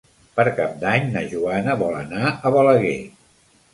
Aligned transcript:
Per 0.37 0.45
Cap 0.59 0.71
d'Any 0.83 1.05
na 1.17 1.23
Joana 1.33 1.77
vol 1.83 1.95
anar 1.99 2.33
a 2.33 2.53
Balaguer. 2.57 2.99